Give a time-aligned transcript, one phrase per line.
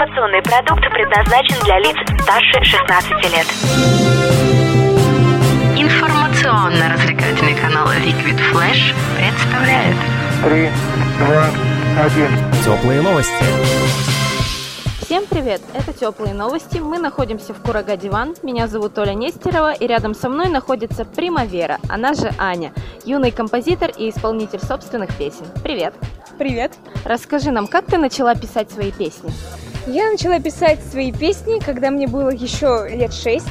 [0.00, 3.46] Информационный продукт предназначен для лиц старше 16 лет.
[5.76, 9.96] Информационно-развлекательный канал Liquid Flash представляет
[10.42, 10.70] Три,
[11.18, 11.50] два,
[12.02, 12.30] один.
[12.64, 13.44] Теплые новости.
[15.02, 15.60] Всем привет!
[15.74, 16.78] Это теплые новости.
[16.78, 18.34] Мы находимся в Курага Диван.
[18.42, 22.72] Меня зовут Оля Нестерова, и рядом со мной находится Примавера, она же Аня,
[23.04, 25.44] юный композитор и исполнитель собственных песен.
[25.62, 25.92] Привет!
[26.38, 26.72] Привет!
[27.04, 29.30] Расскажи нам, как ты начала писать свои песни?
[29.86, 33.46] Я начала писать свои песни, когда мне было еще лет шесть,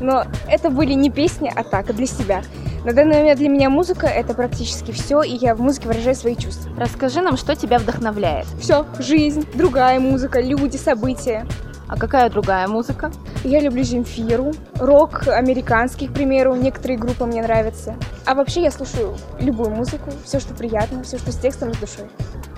[0.00, 2.42] но это были не песни, а так, для себя.
[2.84, 6.36] На данный момент для меня музыка— это практически все, и я в музыке выражаю свои
[6.36, 6.70] чувства.
[6.78, 8.46] Расскажи нам, что тебя вдохновляет.
[8.60, 11.46] Все, жизнь, другая музыка, люди, события.
[11.88, 13.10] А какая другая музыка?
[13.42, 17.96] Я люблю Земфиру, рок американский, к примеру, некоторые группы мне нравятся.
[18.24, 21.78] А вообще я слушаю любую музыку, все, что приятно, все, что с текстом и с
[21.78, 22.06] душой.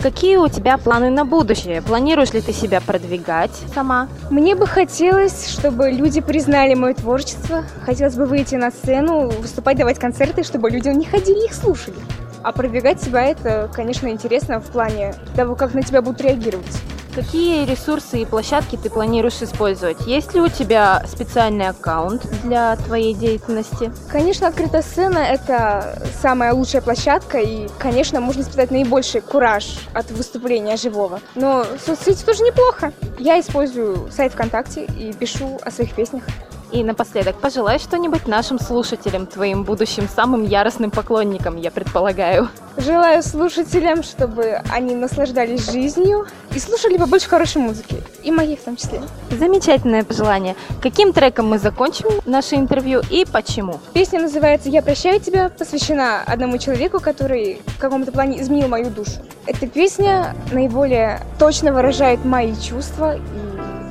[0.00, 1.82] Какие у тебя планы на будущее?
[1.82, 4.08] Планируешь ли ты себя продвигать сама?
[4.30, 7.64] Мне бы хотелось, чтобы люди признали мое творчество.
[7.84, 11.96] Хотелось бы выйти на сцену, выступать, давать концерты, чтобы люди не ходили их слушали.
[12.44, 16.80] А продвигать себя это, конечно, интересно в плане того, как на тебя будут реагировать.
[17.18, 20.06] Какие ресурсы и площадки ты планируешь использовать?
[20.06, 23.92] Есть ли у тебя специальный аккаунт для твоей деятельности?
[24.08, 30.76] Конечно, открытая сцена— это самая лучшая площадка, и, конечно, можно испытать наибольший кураж от выступления
[30.76, 31.20] живого.
[31.34, 32.92] Но соцсети тоже неплохо.
[33.18, 36.22] Я использую сайт ВКонтакте и пишу о своих песнях.
[36.70, 42.48] И напоследок, пожелай что-нибудь нашим слушателям, твоим будущим самым яростным поклонникам, я предполагаю.
[42.76, 48.02] Желаю слушателям, чтобы они наслаждались жизнью и слушали побольше хорошей музыки.
[48.22, 49.00] И моей в том числе.
[49.30, 50.56] Замечательное пожелание.
[50.82, 53.80] Каким треком мы закончим наше интервью и почему?
[53.94, 59.22] Песня называется «Я прощаю тебя», посвящена одному человеку, который в каком-то плане изменил мою душу.
[59.46, 63.47] Эта песня наиболее точно выражает мои чувства и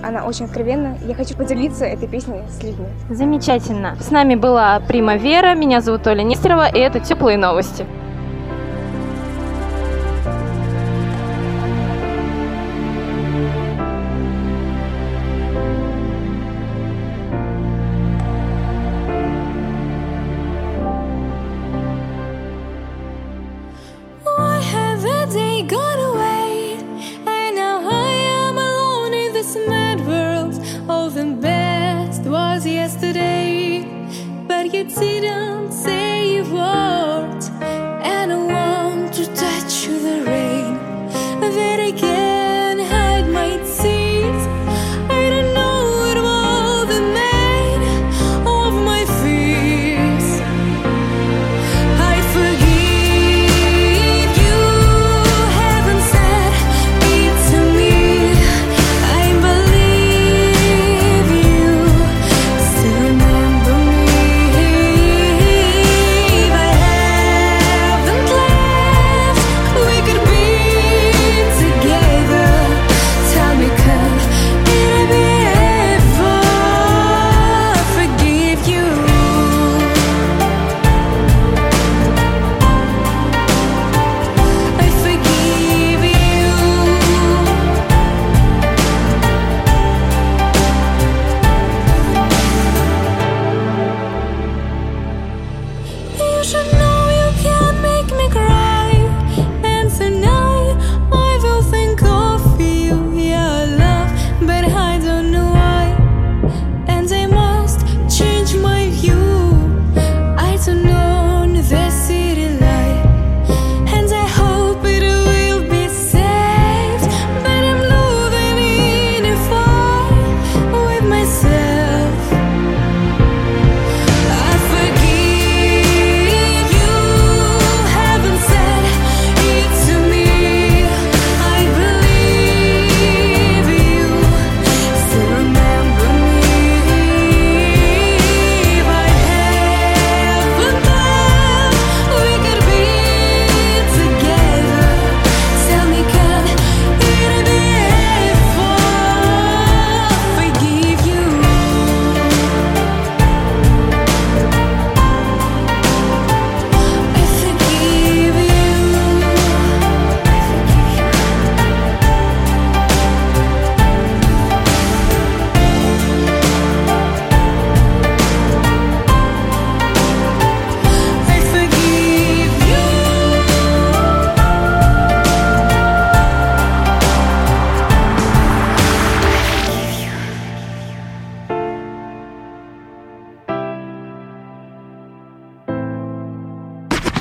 [0.08, 0.98] она очень откровенна.
[1.06, 2.88] Я хочу поделиться этой песней с людьми.
[3.10, 3.96] Замечательно.
[4.00, 7.86] С нами была Прима Вера, меня зовут Оля Нестерова, и это «Теплые новости».